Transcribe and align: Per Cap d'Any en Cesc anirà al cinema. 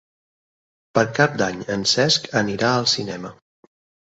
Per 0.99 1.03
Cap 1.19 1.35
d'Any 1.41 1.61
en 1.75 1.85
Cesc 1.93 2.27
anirà 2.43 2.73
al 2.81 2.91
cinema. 2.95 3.37